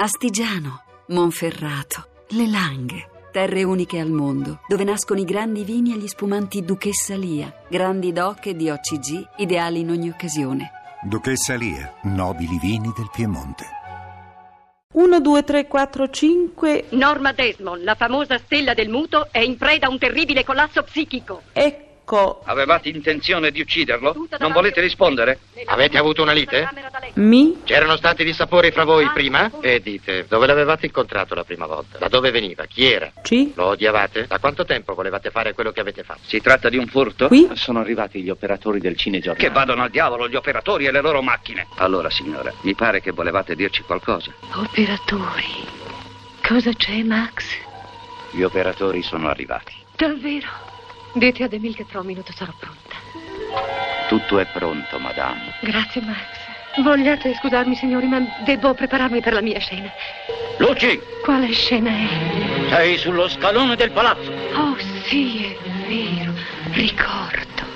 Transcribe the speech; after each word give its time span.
Astigiano, 0.00 0.84
Monferrato, 1.08 2.06
Le 2.28 2.46
Langhe. 2.48 3.08
Terre 3.32 3.64
uniche 3.64 3.98
al 3.98 4.12
mondo, 4.12 4.60
dove 4.68 4.84
nascono 4.84 5.18
i 5.18 5.24
grandi 5.24 5.64
vini 5.64 5.92
e 5.92 5.96
gli 5.96 6.06
spumanti 6.06 6.64
Duchessa 6.64 7.16
Lia, 7.16 7.52
grandi 7.68 8.12
doc 8.12 8.46
e 8.46 8.54
di 8.54 8.70
OCG, 8.70 9.28
ideali 9.38 9.80
in 9.80 9.90
ogni 9.90 10.08
occasione. 10.08 10.70
Duchessa 11.02 11.56
Lia, 11.56 11.92
nobili 12.02 12.60
vini 12.60 12.92
del 12.94 13.10
Piemonte. 13.12 13.64
1, 14.92 15.20
2, 15.20 15.42
3, 15.42 15.66
4, 15.66 16.08
5. 16.08 16.84
Norma 16.90 17.32
Desmond, 17.32 17.82
la 17.82 17.96
famosa 17.96 18.38
stella 18.38 18.74
del 18.74 18.90
muto, 18.90 19.26
è 19.32 19.40
in 19.40 19.56
preda 19.56 19.88
a 19.88 19.90
un 19.90 19.98
terribile 19.98 20.44
collasso 20.44 20.84
psichico. 20.84 21.42
Ecco. 21.52 21.87
Avevate 22.44 22.88
intenzione 22.88 23.50
di 23.50 23.60
ucciderlo? 23.60 24.28
Non 24.38 24.52
volete 24.52 24.80
rispondere? 24.80 25.40
Avete 25.66 25.98
avuto 25.98 26.22
una 26.22 26.32
lite? 26.32 26.68
Mi? 27.14 27.60
C'erano 27.64 27.96
stati 27.96 28.24
dissapori 28.24 28.70
fra 28.70 28.84
voi 28.84 29.10
prima? 29.10 29.50
E 29.60 29.80
dite, 29.80 30.24
dove 30.26 30.46
l'avevate 30.46 30.86
incontrato 30.86 31.34
la 31.34 31.44
prima 31.44 31.66
volta? 31.66 31.98
Da 31.98 32.08
dove 32.08 32.30
veniva? 32.30 32.64
Chi 32.64 32.90
era? 32.90 33.12
Ci? 33.22 33.52
Lo 33.54 33.66
odiavate? 33.66 34.26
Da 34.26 34.38
quanto 34.38 34.64
tempo 34.64 34.94
volevate 34.94 35.30
fare 35.30 35.52
quello 35.52 35.70
che 35.70 35.80
avete 35.80 36.02
fatto? 36.02 36.20
Si 36.24 36.40
tratta 36.40 36.68
di 36.68 36.78
un 36.78 36.86
furto? 36.86 37.26
Qui? 37.26 37.50
Sono 37.54 37.80
arrivati 37.80 38.22
gli 38.22 38.30
operatori 38.30 38.80
del 38.80 38.96
cinegiornale. 38.96 39.46
Che 39.46 39.52
vadano 39.52 39.82
al 39.82 39.90
diavolo 39.90 40.28
gli 40.28 40.36
operatori 40.36 40.86
e 40.86 40.90
le 40.90 41.02
loro 41.02 41.20
macchine. 41.20 41.66
Allora, 41.76 42.08
signora, 42.08 42.52
mi 42.62 42.74
pare 42.74 43.00
che 43.00 43.10
volevate 43.10 43.54
dirci 43.54 43.82
qualcosa. 43.82 44.32
Operatori. 44.54 45.66
Cosa 46.46 46.72
c'è, 46.72 47.02
Max? 47.02 47.44
Gli 48.30 48.42
operatori 48.42 49.02
sono 49.02 49.28
arrivati. 49.28 49.74
Davvero? 49.96 50.67
Dite 51.18 51.42
ad 51.44 51.52
Emil 51.52 51.74
che 51.74 51.84
tra 51.86 52.00
un 52.00 52.06
minuto 52.06 52.32
sarò 52.32 52.52
pronta. 52.58 52.96
Tutto 54.08 54.38
è 54.38 54.46
pronto, 54.46 54.98
madame. 54.98 55.54
Grazie, 55.60 56.00
Max. 56.02 56.16
Vogliate 56.82 57.34
scusarmi, 57.34 57.74
signori, 57.74 58.06
ma 58.06 58.20
devo 58.44 58.72
prepararmi 58.74 59.20
per 59.20 59.32
la 59.32 59.40
mia 59.40 59.58
scena. 59.58 59.90
Luci, 60.58 61.00
Quale 61.24 61.50
scena 61.52 61.90
è? 61.90 62.68
sei 62.70 62.96
sullo 62.98 63.28
scalone 63.28 63.74
del 63.76 63.90
palazzo. 63.90 64.30
Oh, 64.54 64.76
sì, 65.06 65.44
è 65.44 65.56
vero. 65.88 66.32
Ricordo. 66.70 67.66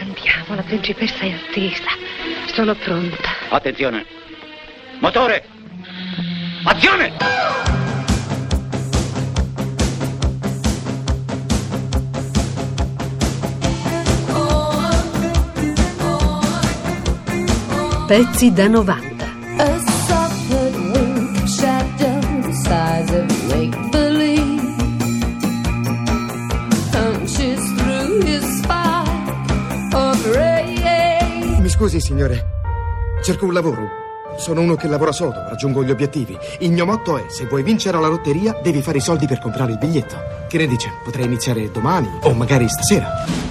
Andiamo, 0.00 0.54
la 0.54 0.62
principessa 0.62 1.24
è 1.24 1.32
attesa. 1.32 1.90
Sono 2.52 2.74
pronta. 2.74 3.28
Attenzione. 3.48 4.04
Motore. 4.98 5.46
Azione! 6.64 7.79
Spine 28.56 29.16
of 29.94 30.34
ray. 30.34 31.60
Mi 31.60 31.68
scusi, 31.68 32.00
signore. 32.00 32.44
Cerco 33.22 33.44
un 33.44 33.52
lavoro. 33.52 33.88
Sono 34.36 34.60
uno 34.62 34.74
che 34.74 34.88
lavora 34.88 35.12
sodo, 35.12 35.44
raggiungo 35.48 35.84
gli 35.84 35.90
obiettivi. 35.92 36.36
Il 36.58 36.72
mio 36.72 36.86
motto 36.86 37.16
è: 37.16 37.26
se 37.28 37.46
vuoi 37.46 37.62
vincere 37.62 37.96
alla 37.96 38.08
lotteria, 38.08 38.58
devi 38.60 38.82
fare 38.82 38.98
i 38.98 39.00
soldi 39.00 39.28
per 39.28 39.38
comprare 39.38 39.70
il 39.70 39.78
biglietto. 39.78 40.16
Che 40.48 40.58
ne 40.58 40.66
dice? 40.66 40.90
Potrei 41.04 41.26
iniziare 41.26 41.70
domani 41.70 42.10
o 42.22 42.34
magari 42.34 42.68
stasera. 42.68 43.49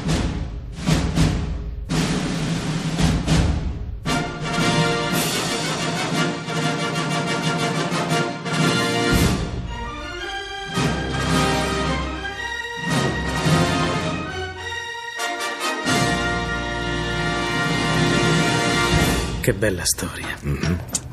Che 19.50 19.56
bella 19.56 19.84
storia. 19.84 20.38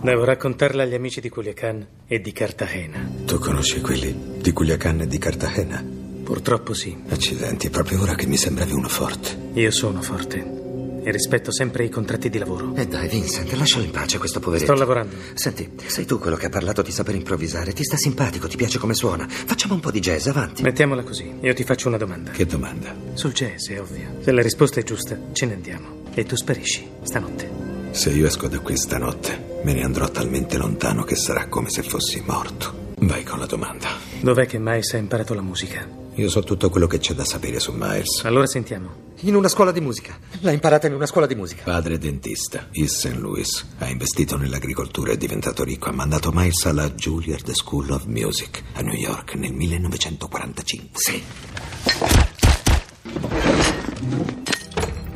Devo 0.03 0.25
raccontarla 0.25 0.83
agli 0.83 0.93
amici 0.93 1.23
di 1.23 1.31
Culiacan 1.31 1.87
e 2.07 2.21
di 2.21 2.33
Cartagena. 2.33 3.11
Tu 3.25 3.39
conosci 3.39 3.81
quelli 3.81 4.15
di 4.43 4.53
Culiacan 4.53 5.01
e 5.01 5.07
di 5.07 5.17
Cartagena? 5.17 5.83
Purtroppo 6.23 6.75
sì. 6.75 6.95
Accidenti, 7.09 7.69
è 7.69 7.71
proprio 7.71 8.03
ora 8.03 8.15
che 8.15 8.27
mi 8.27 8.37
sembravi 8.37 8.73
uno 8.73 8.89
forte. 8.89 9.53
Io 9.55 9.71
sono 9.71 10.03
forte 10.03 11.01
e 11.03 11.11
rispetto 11.11 11.51
sempre 11.51 11.87
i 11.87 11.89
contratti 11.89 12.29
di 12.29 12.37
lavoro. 12.37 12.75
E 12.75 12.87
dai, 12.87 13.09
Vincent, 13.09 13.51
lascialo 13.53 13.85
in 13.85 13.91
pace 13.91 14.19
questo 14.19 14.39
poveretto. 14.39 14.71
Sto 14.71 14.79
lavorando. 14.79 15.17
Senti, 15.33 15.71
sei 15.87 16.05
tu 16.05 16.19
quello 16.19 16.37
che 16.37 16.45
ha 16.45 16.51
parlato 16.51 16.83
di 16.83 16.91
saper 16.91 17.15
improvvisare. 17.15 17.73
Ti 17.73 17.85
sta 17.85 17.97
simpatico, 17.97 18.49
ti 18.49 18.57
piace 18.57 18.79
come 18.79 18.93
suona. 18.93 19.27
Facciamo 19.27 19.73
un 19.73 19.81
po' 19.81 19.91
di 19.91 20.01
jazz, 20.01 20.27
avanti. 20.27 20.63
Mettiamola 20.63 21.05
così. 21.05 21.39
Io 21.41 21.55
ti 21.55 21.65
faccio 21.65 21.89
una 21.89 21.97
domanda. 21.97 22.33
Che 22.33 22.45
domanda? 22.45 22.95
Sul 23.15 23.33
jazz, 23.33 23.71
è 23.71 23.81
ovvio. 23.81 24.19
Se 24.21 24.31
la 24.31 24.43
risposta 24.43 24.79
è 24.79 24.83
giusta, 24.83 25.19
ce 25.33 25.47
ne 25.47 25.55
andiamo. 25.55 26.03
E 26.13 26.25
tu 26.25 26.37
sparisci 26.37 26.87
stanotte. 27.03 27.76
Se 27.97 28.11
io 28.11 28.27
esco 28.27 28.47
da 28.47 28.61
qui 28.61 28.77
stanotte, 28.77 29.61
me 29.65 29.73
ne 29.73 29.83
andrò 29.83 30.07
talmente 30.11 30.59
lontano 30.59 31.03
che 31.03 31.17
sarà 31.17 31.49
come 31.49 31.71
se 31.71 31.83
fossi 31.83 32.23
morto. 32.27 32.93
Vai 32.99 33.25
con 33.25 33.39
la 33.39 33.47
domanda. 33.47 33.89
Dov'è 34.21 34.45
che 34.45 34.59
Miles 34.59 34.93
ha 34.93 34.99
imparato 34.99 35.33
la 35.33 35.41
musica? 35.41 35.89
Io 36.13 36.29
so 36.29 36.43
tutto 36.43 36.69
quello 36.69 36.87
che 36.87 36.99
c'è 36.99 37.15
da 37.15 37.25
sapere 37.25 37.59
su 37.59 37.73
Miles. 37.75 38.23
Allora 38.25 38.47
sentiamo. 38.47 39.15
In 39.21 39.35
una 39.35 39.49
scuola 39.49 39.73
di 39.73 39.81
musica. 39.81 40.15
L'ha 40.41 40.53
imparata 40.53 40.89
in 40.89 40.93
una 40.93 41.07
scuola 41.07 41.27
di 41.27 41.37
musica. 41.37 41.63
Padre 41.63 41.97
dentista, 41.97 42.69
East 42.71 42.97
St. 42.97 43.17
Louis. 43.17 43.65
Ha 43.79 43.89
investito 43.89 44.37
nell'agricoltura, 44.37 45.13
è 45.13 45.17
diventato 45.17 45.65
ricco. 45.65 45.89
Ha 45.89 45.93
mandato 45.93 46.31
Miles 46.33 46.67
alla 46.67 46.91
Juilliard 46.91 47.51
School 47.53 47.91
of 47.93 48.05
Music 48.05 48.63
a 48.75 48.83
New 48.83 48.95
York 48.95 49.37
nel 49.37 49.55
1945. 49.55 51.01
Sì. 51.01 51.23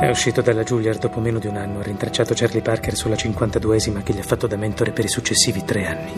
È 0.01 0.09
uscito 0.09 0.41
dalla 0.41 0.63
Juilliard 0.63 0.99
dopo 0.99 1.21
meno 1.21 1.39
di 1.39 1.47
un 1.47 1.57
anno. 1.57 1.81
Ha 1.81 1.83
rintracciato 1.83 2.33
Charlie 2.35 2.63
Parker 2.63 2.95
sulla 2.95 3.17
52esima 3.17 4.03
che 4.03 4.15
gli 4.15 4.19
ha 4.19 4.23
fatto 4.23 4.47
da 4.47 4.57
mentore 4.57 4.93
per 4.93 5.05
i 5.05 5.09
successivi 5.09 5.63
tre 5.63 5.87
anni. 5.87 6.13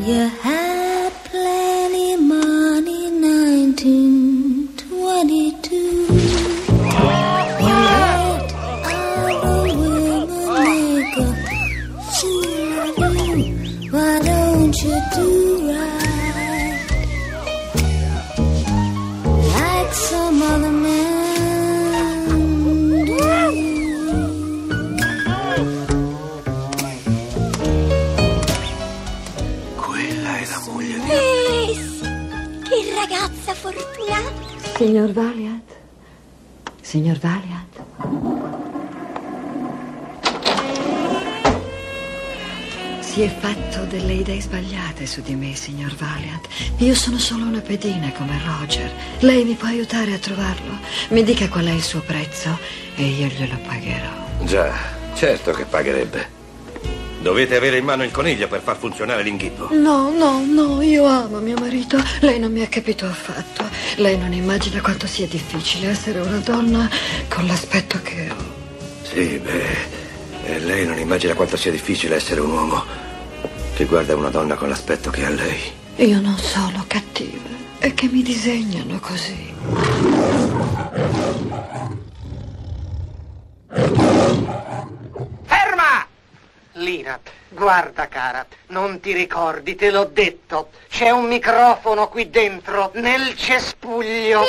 Signor 35.03 35.15
Valiant? 35.15 35.71
Signor 36.81 37.19
Valiant? 37.19 37.83
Si 43.01 43.23
è 43.23 43.29
fatto 43.29 43.85
delle 43.87 44.13
idee 44.13 44.41
sbagliate 44.41 45.07
su 45.07 45.21
di 45.23 45.35
me, 45.35 45.57
signor 45.57 45.93
Valiant. 45.97 46.47
Io 46.77 46.95
sono 46.95 47.19
solo 47.19 47.47
una 47.47 47.59
pedina 47.59 48.13
come 48.13 48.41
Roger. 48.47 48.93
Lei 49.19 49.45
mi 49.45 49.55
può 49.55 49.67
aiutare 49.67 50.15
a 50.15 50.19
trovarlo. 50.21 50.79
Mi 51.09 51.25
dica 51.25 51.49
qual 51.49 51.65
è 51.65 51.73
il 51.73 51.83
suo 51.83 52.03
prezzo 52.03 52.57
e 52.95 53.05
io 53.05 53.27
glielo 53.27 53.59
pagherò. 53.67 54.45
Già, 54.45 54.73
certo 55.15 55.51
che 55.51 55.65
pagherebbe. 55.65 56.42
Dovete 57.23 57.55
avere 57.55 57.77
in 57.77 57.85
mano 57.85 58.03
il 58.03 58.11
coniglio 58.11 58.49
per 58.49 58.61
far 58.63 58.77
funzionare 58.77 59.23
l'inghippo. 59.23 59.69
No, 59.71 60.11
no, 60.11 60.45
no, 60.45 60.83
io 60.83 61.05
amo 61.05 61.39
mio 61.39 61.57
marito. 61.57 61.97
Lei 62.19 62.41
non 62.41 62.51
mi 62.51 62.63
ha 62.63 62.67
capito 62.67 63.07
affatto. 63.07 63.65
Lei 63.99 64.19
non 64.19 64.33
immagina 64.33 64.81
quanto 64.81 65.07
sia 65.07 65.29
difficile 65.29 65.91
essere 65.91 66.19
una 66.19 66.39
donna 66.39 66.91
con 67.29 67.47
l'aspetto 67.47 68.01
che 68.03 68.29
ho. 68.29 68.35
Sì, 69.03 69.39
beh, 69.39 70.47
e 70.47 70.59
lei 70.59 70.85
non 70.85 70.99
immagina 70.99 71.35
quanto 71.35 71.57
sia 71.57 71.71
difficile 71.71 72.17
essere 72.17 72.41
un 72.41 72.51
uomo 72.51 72.85
che 73.77 73.85
guarda 73.85 74.17
una 74.17 74.31
donna 74.31 74.57
con 74.57 74.69
l'aspetto 74.69 75.11
che 75.11 75.25
ha 75.25 75.31
lei. 75.31 75.61
Io 75.99 76.21
non 76.21 76.37
sono 76.39 76.83
cattiva. 76.89 77.51
È 77.79 77.95
che 77.95 78.09
mi 78.11 78.23
disegnano 78.23 78.99
così. 78.99 79.55
Lina, 87.03 87.19
guarda 87.49 88.07
cara, 88.07 88.47
non 88.69 89.01
ti 89.01 89.13
ricordi, 89.13 89.75
te 89.75 89.91
l'ho 89.91 90.05
detto. 90.05 90.71
C'è 90.89 91.11
un 91.11 91.25
microfono 91.27 92.09
qui 92.09 92.31
dentro, 92.31 92.93
nel 92.95 93.37
cespuglio. 93.37 94.45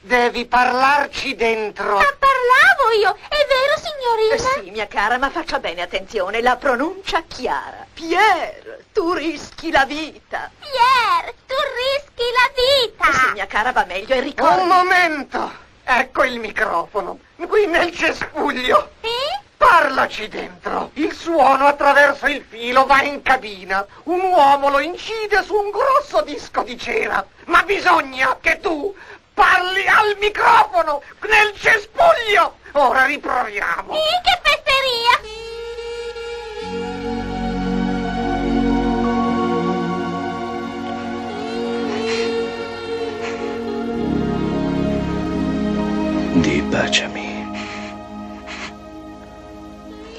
Devi 0.00 0.46
parlarci 0.46 1.34
dentro. 1.34 1.96
Ma 1.96 2.16
parlavo 2.18 2.98
io, 2.98 3.14
è 3.28 3.46
vero 3.46 3.74
signorina? 3.76 4.34
Eh 4.34 4.62
sì, 4.62 4.70
mia 4.70 4.86
cara, 4.86 5.18
ma 5.18 5.28
faccia 5.28 5.58
bene 5.58 5.82
attenzione, 5.82 6.40
la 6.40 6.56
pronuncia 6.56 7.22
chiara. 7.28 7.84
Pierre, 7.92 8.86
tu 8.94 9.12
rischi 9.12 9.70
la 9.70 9.84
vita. 9.84 10.50
Pierre, 10.58 11.34
tu 11.46 11.54
rischi 11.76 12.24
la 12.32 12.50
vita. 12.54 13.10
Eh 13.10 13.12
sì, 13.12 13.32
mia 13.34 13.46
cara, 13.46 13.72
va 13.72 13.84
meglio 13.84 14.14
e 14.14 14.20
ricordi. 14.20 14.62
Un 14.62 14.68
momento. 14.68 15.66
Ecco 15.84 16.24
il 16.24 16.38
microfono. 16.38 17.18
Qui 17.36 17.66
nel 17.66 17.94
cespuglio. 17.94 18.92
Parlaci 19.68 20.28
dentro. 20.28 20.90
Il 20.94 21.12
suono 21.12 21.66
attraverso 21.66 22.26
il 22.26 22.42
filo 22.48 22.86
va 22.86 23.02
in 23.02 23.20
cabina. 23.20 23.86
Un 24.04 24.22
uomo 24.22 24.70
lo 24.70 24.80
incide 24.80 25.42
su 25.42 25.54
un 25.54 25.70
grosso 25.70 26.22
disco 26.22 26.62
di 26.62 26.78
cera. 26.78 27.24
Ma 27.44 27.62
bisogna 27.64 28.38
che 28.40 28.60
tu 28.60 28.96
parli 29.34 29.86
al 29.86 30.16
microfono 30.18 31.02
nel 31.20 31.52
cespuglio. 31.54 32.56
Ora 32.72 33.04
riproviamo. 33.04 33.94
Sì, 33.94 34.00
che 34.22 34.40
fesseria. 34.42 35.37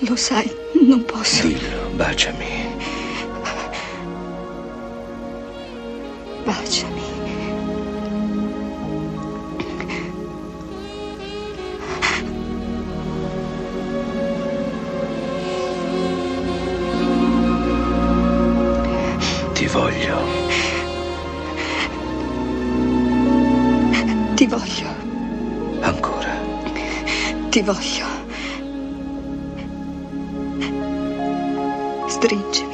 Lo 0.10 0.16
sai, 0.16 0.52
non 0.88 1.06
posso. 1.06 1.46
Dillo, 1.46 1.90
baciami. 1.94 2.48
Baciami. 6.46 7.04
Ti 19.54 19.68
voglio. 19.68 20.18
Ti 24.34 24.48
voglio, 24.48 24.90
Ancora. 25.82 26.34
ti 27.50 27.62
voglio. 27.62 28.19
Astrid. 32.22 32.69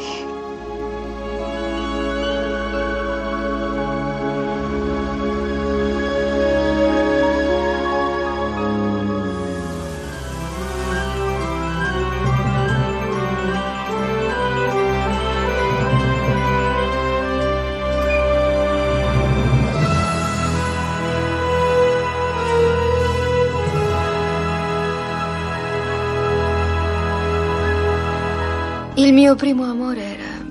Il 29.05 29.13
mio 29.13 29.35
primo 29.35 29.65
amore 29.65 30.01
era 30.01 30.43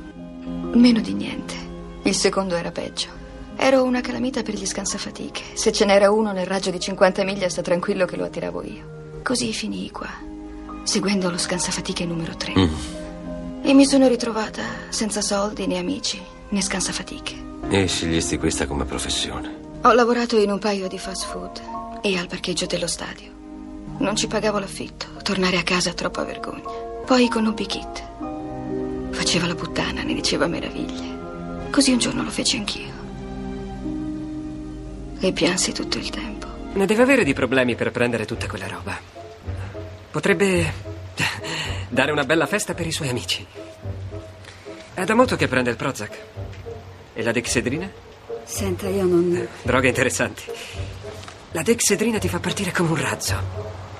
meno 0.74 1.00
di 1.00 1.12
niente. 1.12 1.56
Il 2.04 2.14
secondo 2.14 2.54
era 2.54 2.70
peggio. 2.70 3.08
Ero 3.56 3.82
una 3.82 4.00
calamita 4.00 4.42
per 4.42 4.54
gli 4.54 4.64
scansafatiche. 4.64 5.42
Se 5.54 5.72
ce 5.72 5.84
n'era 5.84 6.12
uno 6.12 6.30
nel 6.30 6.46
raggio 6.46 6.70
di 6.70 6.78
50 6.78 7.24
miglia, 7.24 7.48
sta 7.48 7.62
tranquillo 7.62 8.04
che 8.04 8.14
lo 8.14 8.22
attiravo 8.22 8.62
io. 8.62 9.20
Così 9.24 9.52
finii 9.52 9.90
qua, 9.90 10.08
seguendo 10.84 11.30
lo 11.30 11.36
scansafatiche 11.36 12.04
numero 12.04 12.36
3. 12.36 12.52
E 13.62 13.74
mi 13.74 13.84
sono 13.84 14.06
ritrovata 14.06 14.62
senza 14.88 15.20
soldi 15.20 15.66
né 15.66 15.78
amici 15.78 16.22
né 16.50 16.62
scansafatiche. 16.62 17.34
E 17.70 17.88
scegliesti 17.88 18.38
questa 18.38 18.68
come 18.68 18.84
professione. 18.84 19.62
Ho 19.82 19.92
lavorato 19.92 20.38
in 20.38 20.52
un 20.52 20.60
paio 20.60 20.86
di 20.86 20.98
fast 21.00 21.26
food 21.26 21.60
e 22.02 22.16
al 22.16 22.28
parcheggio 22.28 22.66
dello 22.66 22.86
stadio. 22.86 23.32
Non 23.98 24.14
ci 24.14 24.28
pagavo 24.28 24.60
l'affitto. 24.60 25.06
Tornare 25.24 25.56
a 25.56 25.64
casa 25.64 25.92
troppa 25.92 26.22
vergogna. 26.22 26.70
Poi 27.04 27.28
conobbi 27.28 27.66
Kit. 27.66 28.32
Faceva 29.24 29.46
la 29.46 29.54
puttana, 29.54 30.02
ne 30.02 30.12
diceva 30.12 30.46
meraviglie. 30.46 31.70
Così 31.70 31.92
un 31.92 31.98
giorno 31.98 32.22
lo 32.22 32.30
feci 32.30 32.58
anch'io. 32.58 32.92
E 35.18 35.32
piansi 35.32 35.72
tutto 35.72 35.96
il 35.96 36.10
tempo. 36.10 36.46
Ne 36.74 36.84
deve 36.84 37.02
avere 37.02 37.24
di 37.24 37.32
problemi 37.32 37.74
per 37.74 37.90
prendere 37.90 38.26
tutta 38.26 38.46
quella 38.46 38.68
roba. 38.68 39.00
Potrebbe 40.10 40.72
dare 41.88 42.12
una 42.12 42.24
bella 42.24 42.44
festa 42.44 42.74
per 42.74 42.86
i 42.86 42.92
suoi 42.92 43.08
amici. 43.08 43.46
È 44.92 45.04
da 45.04 45.14
molto 45.14 45.36
che 45.36 45.48
prende 45.48 45.70
il 45.70 45.76
Prozac. 45.76 46.18
E 47.14 47.22
la 47.22 47.32
dexedrina? 47.32 47.90
Senta, 48.44 48.90
io 48.90 49.04
non... 49.04 49.48
Droghe 49.62 49.88
interessanti. 49.88 50.42
La 51.52 51.62
dexedrina 51.62 52.18
ti 52.18 52.28
fa 52.28 52.40
partire 52.40 52.72
come 52.72 52.90
un 52.90 53.00
razzo. 53.00 53.36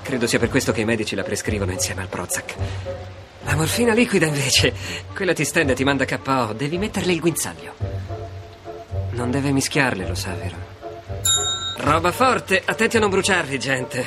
Credo 0.03 0.27
sia 0.27 0.37
per 0.37 0.49
questo 0.49 0.71
che 0.71 0.81
i 0.81 0.85
medici 0.85 1.15
la 1.15 1.23
prescrivono 1.23 1.71
insieme 1.71 2.03
al 2.03 2.09
Prozac. 2.09 3.14
La 3.45 3.55
morfina 3.55 3.93
liquida, 3.93 4.25
invece, 4.25 4.73
quella 5.13 5.33
ti 5.33 5.45
stende 5.45 5.73
e 5.73 5.75
ti 5.75 5.83
manda 5.83 6.05
KO. 6.05 6.53
Devi 6.53 6.77
metterle 6.77 7.13
il 7.13 7.19
guinzaglio. 7.19 7.73
Non 9.11 9.31
deve 9.31 9.51
mischiarle, 9.51 10.07
lo 10.07 10.15
sa, 10.15 10.33
vero? 10.33 10.57
Roba 11.77 12.11
forte, 12.11 12.61
attenti 12.65 12.97
a 12.97 12.99
non 12.99 13.09
bruciarvi, 13.09 13.59
gente. 13.59 14.05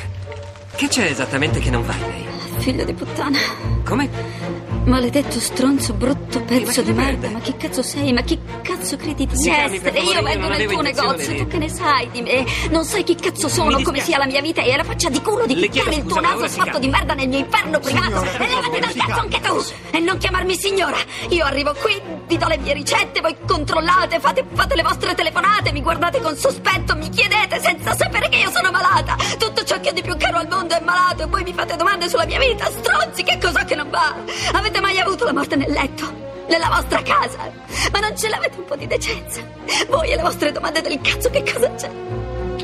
Che 0.74 0.88
c'è 0.88 1.04
esattamente 1.04 1.60
che 1.60 1.70
non 1.70 1.84
va 1.84 1.94
in 1.94 2.00
lei? 2.00 2.26
Figlio 2.58 2.84
di 2.84 2.92
puttana. 2.92 3.38
Come? 3.84 4.77
Maledetto 4.84 5.38
stronzo, 5.38 5.92
brutto 5.92 6.40
pezzo 6.42 6.82
di 6.82 6.92
merda. 6.92 7.28
Ma 7.30 7.40
chi 7.40 7.54
cazzo 7.56 7.82
sei? 7.82 8.12
Ma 8.12 8.22
chi 8.22 8.38
cazzo 8.62 8.96
credi 8.96 9.26
di 9.26 9.36
Si 9.36 9.50
essere? 9.50 10.00
Io 10.00 10.22
vengo 10.22 10.48
nel 10.48 10.66
tuo 10.66 10.80
negozio, 10.80 11.36
tu 11.36 11.46
che 11.46 11.58
ne 11.58 11.68
sai 11.68 12.10
di 12.10 12.22
me? 12.22 12.44
Non 12.70 12.84
sai 12.84 13.04
chi 13.04 13.14
cazzo 13.14 13.48
sono, 13.48 13.82
come 13.82 14.00
sia 14.00 14.18
la 14.18 14.26
mia 14.26 14.40
vita 14.40 14.62
e 14.62 14.76
la 14.76 14.84
faccia 14.84 15.10
di 15.10 15.20
culo 15.20 15.46
di 15.46 15.68
tiene 15.68 15.96
il 15.96 16.04
tuo 16.04 16.20
naso 16.20 16.46
calmi. 16.56 16.80
di 16.80 16.88
merda 16.88 17.14
nel 17.14 17.28
mio 17.28 17.38
inferno 17.38 17.78
privato. 17.78 18.22
E 18.24 18.46
levati 18.46 18.80
dal 18.80 18.94
cazzo 18.94 19.20
anche 19.20 19.40
tu! 19.40 19.64
E 19.90 20.00
non 20.00 20.18
chiamarmi 20.18 20.54
signora! 20.54 20.96
Io 21.28 21.44
arrivo 21.44 21.74
qui, 21.74 22.00
vi 22.28 22.36
do 22.36 22.46
le 22.46 22.58
mie 22.58 22.74
ricette, 22.74 23.20
voi 23.20 23.34
controllate, 23.46 24.20
fate, 24.20 24.44
fate 24.52 24.74
le 24.74 24.82
vostre 24.82 25.14
telefonate, 25.14 25.72
mi 25.72 25.80
guardate 25.80 26.20
con 26.20 26.36
sospetto, 26.36 26.94
mi 26.94 27.08
chiedete 27.08 27.58
senza 27.58 27.96
sapere 27.96 28.28
che 28.28 28.36
io 28.36 28.50
sono 28.50 28.70
malata. 28.70 29.16
Tutto 29.38 29.64
ciò 29.64 29.80
che 29.80 29.88
ho 29.88 29.92
di 29.92 30.02
più 30.02 30.14
caro 30.18 30.36
al 30.36 30.46
mondo 30.46 30.76
è 30.76 30.80
malato 30.80 31.22
e 31.22 31.28
poi 31.28 31.42
mi 31.42 31.54
fate 31.54 31.76
domande 31.76 32.06
sulla 32.08 32.26
mia 32.26 32.38
vita. 32.38 32.66
Stronzi, 32.66 33.22
che 33.22 33.38
cos'è 33.40 33.64
che 33.64 33.74
non 33.74 33.88
va? 33.88 34.14
Avete 34.52 34.80
mai 34.80 34.98
avuto 35.00 35.24
la 35.24 35.32
morte 35.32 35.56
nel 35.56 35.72
letto? 35.72 36.26
Nella 36.48 36.68
vostra 36.68 37.02
casa? 37.02 37.50
Ma 37.92 37.98
non 38.00 38.16
ce 38.16 38.28
l'avete 38.28 38.58
un 38.58 38.64
po' 38.66 38.76
di 38.76 38.86
decenza? 38.86 39.40
Voi 39.88 40.10
e 40.10 40.16
le 40.16 40.22
vostre 40.22 40.52
domande 40.52 40.82
del 40.82 41.00
cazzo, 41.00 41.30
che 41.30 41.42
cosa 41.42 41.70
c'è? 41.74 41.90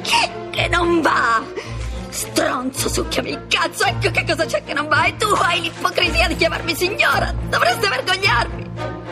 Che, 0.02 0.30
che 0.50 0.68
non 0.68 1.00
va? 1.00 1.42
Stronzo, 2.10 2.88
succhiami 2.90 3.30
il 3.30 3.46
cazzo, 3.48 3.84
ecco 3.84 4.10
che 4.10 4.24
cosa 4.24 4.44
c'è 4.44 4.62
che 4.62 4.74
non 4.74 4.88
va 4.88 5.04
e 5.04 5.16
tu 5.16 5.26
hai 5.28 5.62
l'ipocrisia 5.62 6.28
di 6.28 6.36
chiamarmi 6.36 6.74
signora. 6.76 7.34
Dovreste 7.48 7.88
vergognarvi. 7.88 9.03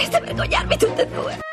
Dovreste 0.00 0.20
vergognarvi 0.20 0.76
tutte 0.78 1.02
e 1.02 1.49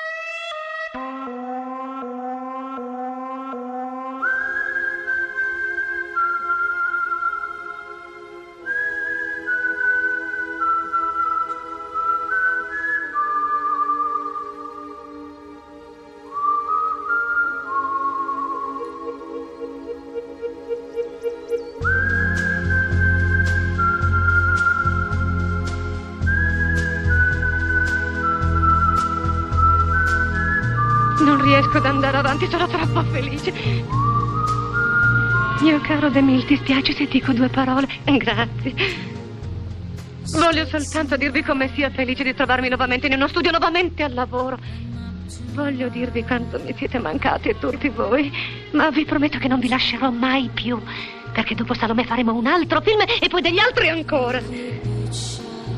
Non 31.20 31.42
riesco 31.42 31.78
ad 31.78 31.86
andare 31.86 32.18
avanti, 32.18 32.48
sono 32.48 32.68
troppo 32.68 33.04
felice. 33.04 33.52
Mio 35.62 35.82
caro 35.82 36.10
Demil, 36.10 36.46
ti 36.46 36.56
spiace 36.56 36.94
se 36.94 37.06
dico 37.08 37.34
due 37.34 37.50
parole? 37.50 37.88
Grazie. 38.04 38.74
Voglio 40.34 40.66
soltanto 40.66 41.18
dirvi 41.18 41.42
come 41.42 41.72
sia 41.74 41.90
felice 41.90 42.24
di 42.24 42.36
trovarmi 42.36 42.68
nuovamente 42.68 43.08
in 43.08 43.14
uno 43.14 43.28
studio, 43.28 43.50
nuovamente 43.50 44.04
al 44.04 44.14
lavoro. 44.14 44.58
Voglio 45.54 45.88
dirvi 45.90 46.24
quanto 46.24 46.60
mi 46.64 46.74
siete 46.78 47.00
mancati 47.00 47.56
tutti 47.60 47.90
voi, 47.90 48.32
ma 48.72 48.90
vi 48.92 49.04
prometto 49.06 49.40
che 49.40 49.48
non 49.48 49.60
vi 49.60 49.70
lascerò 49.70 50.12
mai 50.12 50.50
più, 50.54 50.80
perché 51.32 51.56
dopo 51.56 51.74
Salome 51.74 52.06
faremo 52.06 52.34
un 52.34 52.46
altro 52.46 52.80
film 52.82 53.02
e 53.20 53.28
poi 53.28 53.42
degli 53.42 53.60
altri 53.60 53.90
ancora. 53.90 54.40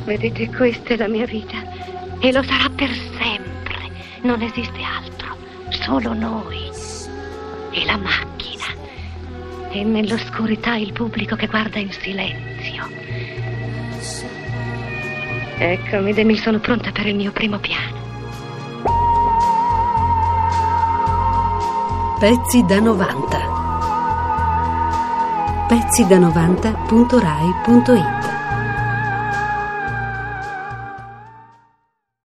Vedete, 0.03 0.49
questa 0.49 0.89
è 0.95 0.97
la 0.97 1.07
mia 1.07 1.25
vita 1.25 1.57
e 2.19 2.31
lo 2.33 2.43
sarà 2.43 2.69
per 2.75 2.89
sempre. 3.17 3.38
Non 4.21 4.41
esiste 4.41 4.81
altro. 4.81 5.37
Solo 5.69 6.13
noi. 6.13 6.69
E 7.71 7.85
la 7.85 7.97
macchina. 7.97 8.65
E 9.69 9.83
nell'oscurità 9.83 10.75
il 10.75 10.91
pubblico 10.91 11.35
che 11.35 11.47
guarda 11.47 11.79
in 11.79 11.91
silenzio. 11.91 12.87
Eccomi, 15.57 16.13
Demi, 16.13 16.35
sono 16.35 16.59
pronta 16.59 16.91
per 16.91 17.07
il 17.07 17.15
mio 17.15 17.31
primo 17.31 17.57
piano. 17.59 17.97
Pezzi 22.19 22.63
da 22.65 22.79
90. 22.79 23.57
Pezzi 25.67 26.07
da 26.07 26.17
90.rai.it 26.17 28.18